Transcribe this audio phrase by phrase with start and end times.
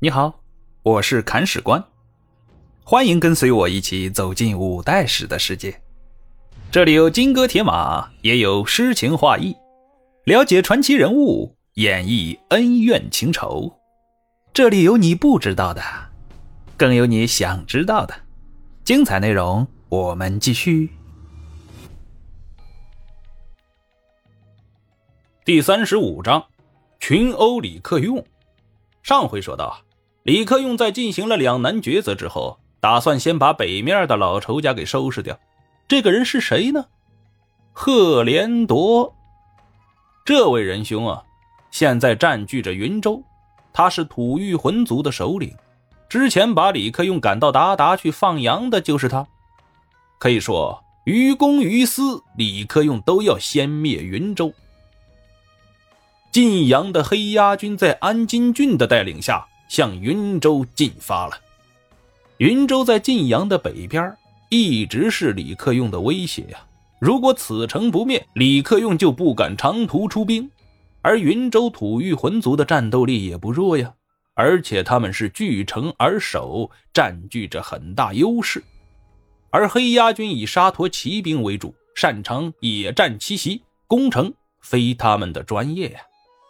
[0.00, 0.44] 你好，
[0.84, 1.84] 我是砍史官，
[2.84, 5.82] 欢迎跟随我一起走进五代史的世界。
[6.70, 9.56] 这里有金戈铁马，也有诗情画意，
[10.22, 13.76] 了解传奇人物，演绎恩怨情仇。
[14.54, 15.82] 这里有你不知道的，
[16.76, 18.14] 更有你想知道的。
[18.84, 20.90] 精彩内容，我们继续。
[25.44, 26.46] 第三十五章，
[27.00, 28.24] 群殴李克用。
[29.02, 29.76] 上回说到。
[30.28, 35.40] 李克用在进行了两难抉择之后，打算先把北面的老仇家给收拾掉。
[35.88, 36.84] 这个人是谁呢？
[37.72, 39.14] 贺连铎。
[40.26, 41.22] 这位仁兄啊，
[41.70, 43.22] 现在占据着云州，
[43.72, 45.56] 他是吐谷浑族的首领。
[46.10, 49.26] 之前把李克用赶到鞑靼去放羊的就是他。
[50.18, 54.52] 可以说，于公于私，李克用都要先灭云州。
[56.30, 59.46] 晋阳的黑鸦军在安金俊的带领下。
[59.68, 61.38] 向云州进发了。
[62.38, 64.16] 云州在晋阳的北边，
[64.48, 66.58] 一直是李克用的威胁呀。
[66.98, 70.50] 如果此城不灭，李克用就不敢长途出兵。
[71.00, 73.94] 而云州吐谷浑族的战斗力也不弱呀，
[74.34, 78.62] 而且他们是据城而守，占据着很大优势。
[79.50, 86.00] 而黑鸭军以沙陀骑兵为主，擅长野战奇袭，攻城非他们的专业呀。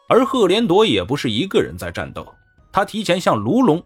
[0.09, 2.27] 而赫连铎也不是一个人在战斗。
[2.73, 3.83] 他提前向卢龙，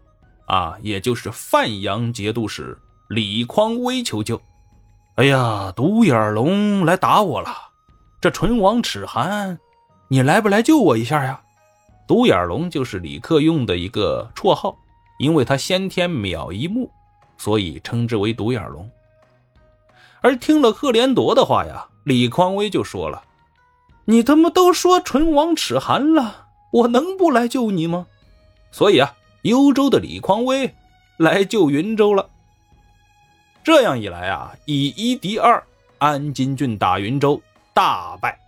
[0.47, 2.77] 啊，也就是范阳节度使
[3.09, 4.41] 李匡威求救。
[5.17, 7.51] 哎呀，独眼龙来打我了！
[8.21, 9.59] 这唇亡齿寒，
[10.09, 11.41] 你来不来救我一下呀？
[12.07, 14.77] 独眼龙就是李克用的一个绰号，
[15.19, 16.91] 因为他先天秒一目，
[17.37, 18.91] 所以称之为独眼龙。
[20.21, 23.23] 而听了贺连铎的话呀，李匡威就说了
[24.07, 28.07] ：“你他妈都说唇亡齿寒了，我能不来救你吗？”
[28.73, 30.75] 所以啊，幽州的李匡威
[31.19, 32.29] 来救云州了。
[33.63, 35.63] 这样一来啊，以一敌二，
[35.99, 37.41] 安金郡打云州
[37.73, 38.41] 大败。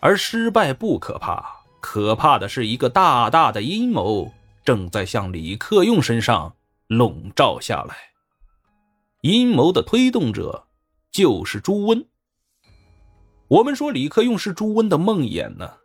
[0.00, 4.30] 而失败不可怕，可怕的是一个大大的阴谋
[4.62, 6.54] 正在向李克用身上
[6.88, 7.96] 笼罩下来。
[9.22, 10.66] 阴谋的推动者
[11.10, 12.04] 就是朱温。
[13.48, 15.76] 我们说李克用是朱温的梦魇呢。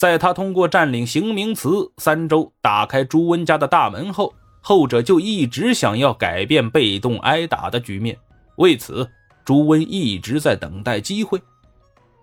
[0.00, 8.16] 在他通过占领行明祠三州，打开朱温家的大门后，后者就一直想要改变被动挨打的局面。
[8.56, 9.06] 为此，
[9.44, 11.38] 朱温一直在等待机会，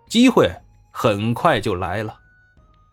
[0.09, 0.49] 机会
[0.89, 2.17] 很快就来了。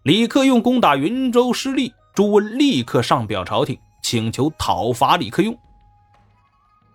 [0.03, 5.57] 李克用攻打云州失利，朱温立刻上表朝廷，请求讨伐李克用。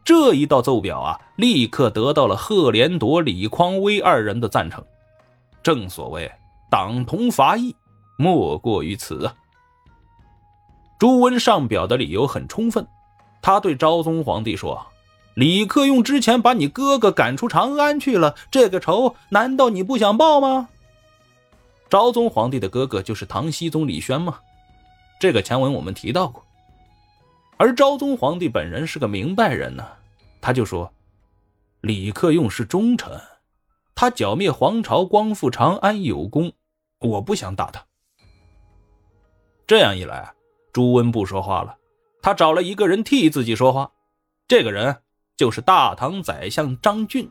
[0.06, 4.86] 这一道奏表啊，立刻得到了赫连铎、李匡威二人的赞成。
[5.64, 6.32] 正所谓。
[6.72, 7.76] 党同伐异，
[8.22, 9.34] 莫过于此啊！
[11.00, 12.86] 朱温上表的理由很充分，
[13.42, 14.86] 他对昭宗皇帝说
[15.36, 20.68] ：“李克用之前把你哥哥赶出长安去了，这个仇难道你不想报吗？”
[21.90, 24.42] 昭宗皇帝的哥哥就是唐僖宗李轩吗？
[25.18, 26.46] 这个前文我们提到过。
[27.56, 29.88] 而昭宗皇帝本人是个明白人呢，
[30.42, 30.92] 他就说
[31.80, 33.18] ：“李克用是忠臣，
[33.96, 36.52] 他剿灭黄巢、光复长安有功。”
[37.00, 37.86] 我不想打他。
[39.70, 40.34] 这样一来，
[40.74, 41.78] 朱温不说话了，
[42.24, 43.92] 他找了一个人替自己说话。
[44.48, 45.04] 这个人
[45.38, 47.30] 就是大唐宰相张俊，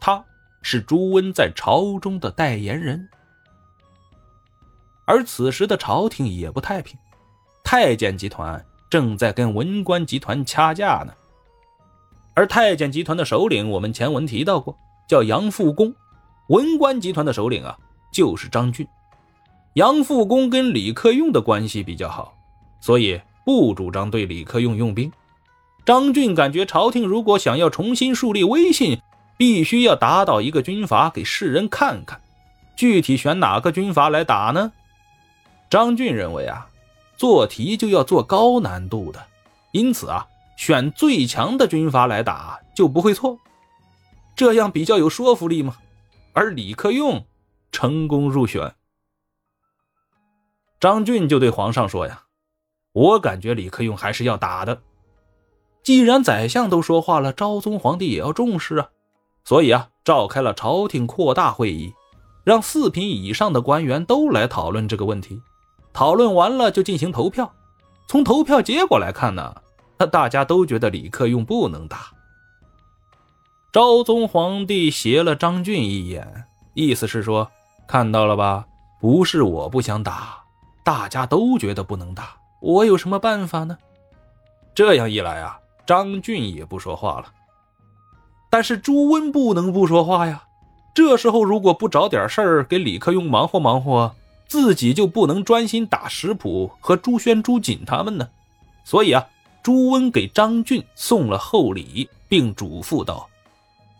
[0.00, 0.24] 他
[0.60, 3.08] 是朱温在朝中的代言人。
[5.06, 6.98] 而此时的朝廷也不太平，
[7.62, 11.14] 太监集团正在跟文官集团掐架呢。
[12.34, 14.76] 而太监集团的首领，我们前文提到过，
[15.08, 15.92] 叫杨复恭；
[16.48, 17.78] 文官集团的首领啊。
[18.12, 18.84] 就是张俊，
[19.74, 22.34] 杨复恭跟李克用的关系比较好，
[22.80, 25.10] 所以不主张对李克用用兵。
[25.84, 29.00] 张俊感觉朝廷如果想要重新树立威信，
[29.38, 32.20] 必须要打倒一个军阀给世人看看。
[32.76, 34.72] 具体选哪个军阀来打呢？
[35.70, 36.68] 张俊认为啊，
[37.16, 39.24] 做题就要做高难度的，
[39.72, 40.26] 因此啊，
[40.56, 43.38] 选最强的军阀来打就不会错，
[44.36, 45.76] 这样比较有说服力嘛。
[46.34, 47.24] 而李克用。
[47.74, 48.74] 成功入选，
[50.82, 52.24] 张俊就对皇上说：“呀，
[52.90, 54.82] 我感觉李克用还是要打的。
[55.84, 58.88] 既然宰相都说话了，昭宗皇帝也要重视啊。
[59.44, 61.94] 所以啊，召开了朝廷扩大会议，
[62.42, 65.40] 让四品以上的官员都来讨论这个问题。
[65.92, 67.52] 讨论完了就进行投票。
[68.08, 69.54] 从投票结果来看呢，
[70.10, 72.10] 大家都觉得李克用不能打。
[73.72, 77.48] 昭宗皇帝斜了张俊一眼，意思是说。”
[77.86, 78.66] 看到了吧？
[79.00, 80.41] 不是我不想打，
[80.84, 83.78] 大家都觉得不能打，我有什么办法呢？
[84.74, 87.26] 这样一来啊，张俊也不说话了。
[88.50, 90.44] 但是朱温不能不说话呀。
[90.94, 94.14] 这时候如果不找点事儿给李克用忙活忙活，
[94.46, 98.28] 自己就不能专心打食谱和朱宣、朱瑾他们呢。
[98.84, 99.26] 所以啊，
[99.62, 103.26] 朱温给张俊送了厚礼，并嘱咐道：“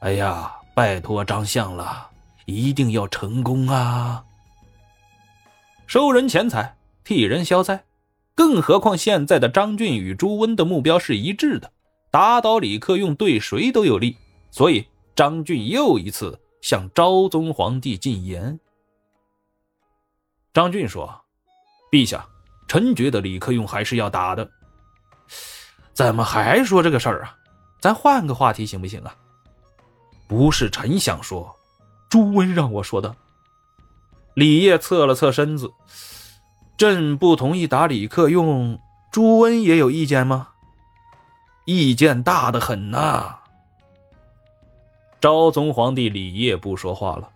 [0.00, 2.08] 哎呀，拜托张相了，
[2.44, 4.22] 一定要成功啊！
[5.92, 7.84] 收人钱财，替人消灾。
[8.34, 11.70] 更何况现在的张俊与朱温的目标是一致的，
[12.10, 14.16] 打倒李克用对谁都有利。
[14.50, 18.58] 所以张俊又一次。”向昭宗皇帝进言。
[20.54, 21.22] 张俊说
[21.92, 22.26] ：“陛下，
[22.66, 24.48] 臣觉得李克用还是要打的。
[25.92, 27.36] 怎么还说这个事儿啊？
[27.80, 29.14] 咱换个话题行不行啊？
[30.26, 31.54] 不是臣想说，
[32.08, 33.14] 朱温让我说的。”
[34.34, 35.70] 李业侧了侧身子
[36.78, 38.78] ：“朕不同意打李克用，
[39.10, 40.48] 朱温也有意见吗？
[41.66, 43.36] 意见大的很呐。”
[45.20, 47.28] 昭宗皇帝李业不说话了。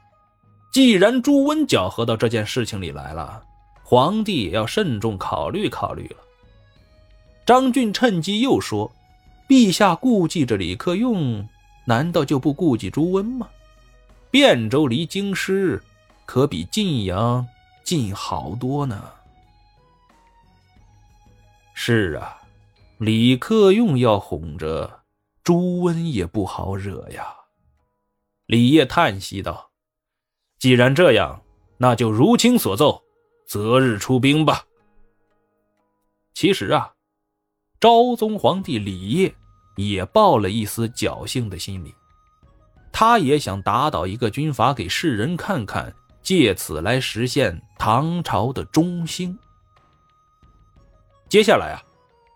[0.72, 3.42] 既然朱温搅和到这件事情里来了，
[3.82, 6.16] 皇帝也要慎重考虑考虑了。
[7.46, 8.90] 张俊趁机又说
[9.46, 11.48] ：“陛下顾忌着李克用，
[11.84, 13.46] 难道就不顾忌朱温吗？
[14.32, 15.80] 汴州离京师
[16.26, 17.46] 可比晋阳
[17.84, 19.12] 近好多呢。”
[21.72, 22.42] 是啊，
[22.98, 25.04] 李克用要哄着，
[25.44, 27.34] 朱温也不好惹呀。
[28.46, 29.70] 李业叹息道
[30.58, 31.42] ：“既然这样，
[31.78, 33.02] 那就如卿所奏，
[33.46, 34.64] 择日出兵吧。”
[36.32, 36.94] 其实啊，
[37.78, 39.34] 昭宗皇帝李业
[39.76, 41.94] 也抱了一丝侥幸的心理，
[42.90, 45.94] 他也想打倒一个军阀给世人看看，
[46.26, 49.38] 借此来实现唐朝的中兴。
[51.28, 51.78] 接下来啊，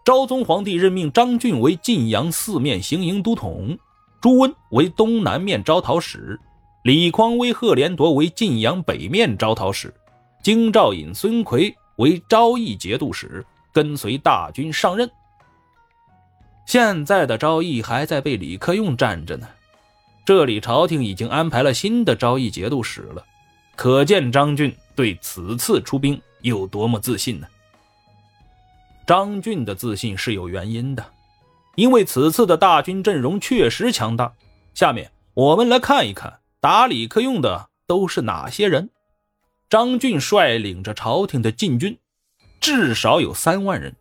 [0.05, 3.77] 昭宗皇帝任命张俊为晋阳四面行营都统。
[4.21, 6.39] 朱温为东南面招讨使，
[6.85, 9.93] 李匡威、贺连铎为晋阳北面招讨使，
[10.41, 15.11] 京兆尹孙奎为昭义节度使，跟随大军上任。
[16.65, 19.49] 现在的昭义还在被李克用占着呢，
[20.25, 23.25] 这里朝廷已经安排了新的昭义节度使了，
[23.81, 27.47] 可见张俊对此次出兵有多么自信呢？
[29.07, 31.03] 张俊的自信是有原因的。
[31.77, 34.35] 因为此次的大军阵容确实强大，
[34.75, 38.91] 下面我们来看一看打李克用的都是哪些人。
[39.71, 41.99] 张俊率领着朝廷的禁军，
[42.61, 43.97] 至少有三万人。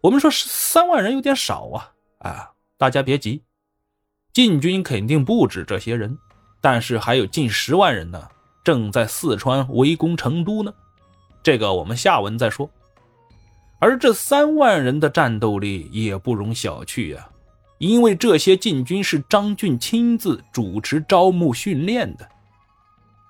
[0.00, 3.42] 我们说三万人有点少啊，啊，大家别急，
[4.32, 6.16] 禁军肯定不止这些人，
[6.60, 8.28] 但是还有近十万人呢，
[8.62, 10.72] 正在四川围攻成都呢。
[11.42, 12.70] 这个我们下文再说。
[13.78, 17.26] 而这三万人的战斗力也不容小觑呀，
[17.78, 22.28] 因为这些禁军是张俊亲自主持招募训练的。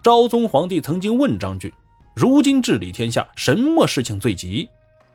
[0.02, 1.72] 昭宗皇帝曾经问张俊
[2.16, 4.68] ：“如今治理天下，什么事情最急？”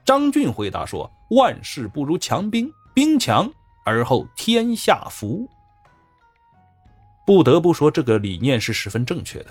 [0.06, 3.52] 张俊回答说：“万事不如强兵，兵强
[3.84, 5.46] 而后天下服。”
[7.26, 9.48] 不得不说，这个理念是十分正确的。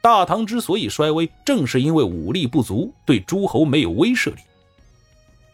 [0.00, 4.40] 大唐之所以衰微，正是因为武力不足，对诸侯没有威慑力。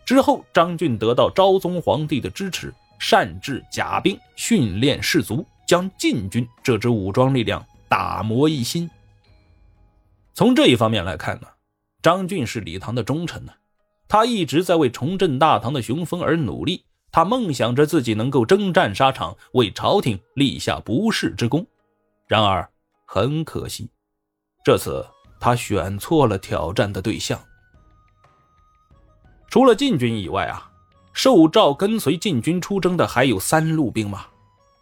[0.05, 8.89] 之后，张俊得到昭宗皇帝的支持，善治甲兵，训练士卒，将禁军这支武装力量打磨一新。
[10.35, 11.47] 从这一方面来看呢，
[12.03, 13.53] 张俊是李唐的忠臣呢，
[14.07, 21.67] 他一直在为重振大唐的雄风而努力，他梦想着自己能够征战沙场，为朝廷立下不世之功。
[22.27, 22.69] 然而，
[23.07, 23.89] 很可惜，
[24.65, 25.07] 这次
[25.39, 27.39] 他选错了挑战的对象。
[29.51, 30.71] 除了禁军以外啊，
[31.13, 34.25] 受诏跟随禁军出征的还有三路兵马，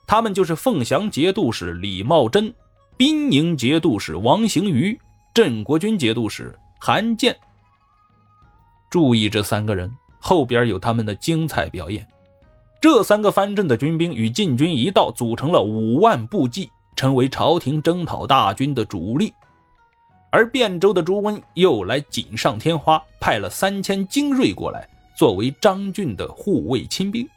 [0.06, 2.54] 他们就是凤翔节度使李茂贞、
[2.96, 4.98] 兵营节度使王行瑜、
[5.34, 7.36] 镇国军节度使韩建。
[8.88, 12.06] 注意这三个人，后边有他们的精彩表演。
[12.80, 19.34] 这三个藩镇的军兵与禁军一道，组成了五万步骑，成为朝廷征讨大军的主力。
[20.32, 27.28] 而汴州的朱温又来锦上添花，派了三千精锐过来，作为张俊的护卫亲兵。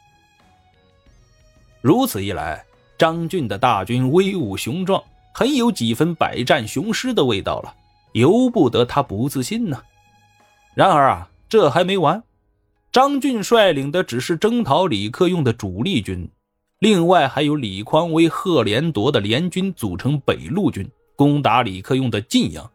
[1.82, 2.64] 如此一来，
[2.96, 5.02] 张俊的大军威武雄壮，
[5.34, 7.74] 很有几分百战雄师的味道了，
[8.12, 9.78] 由不得他不自信呢。
[10.74, 12.22] 然而啊，这还没完，
[12.90, 16.26] 张俊率领的只是征讨李克用的主力军，
[16.78, 22.70] 另外还有李匡威、贺连铎的联军组成北路军，攻打李克用的晋阳。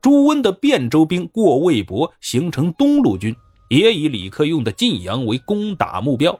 [0.00, 3.34] 朱温的汴州兵过魏博，形成东路军，
[3.68, 6.38] 也以李克用的晋阳为攻打目标。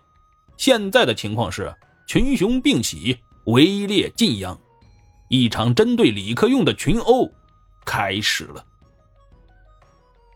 [0.56, 1.74] 现在的情况是
[2.06, 4.58] 群雄并起，围猎晋阳，
[5.28, 7.30] 一场针对李克用的群殴
[7.84, 8.64] 开始了。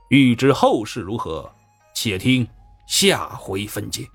[0.09, 1.51] 欲知后事如何，
[1.95, 2.47] 且听
[2.87, 4.07] 下回分解。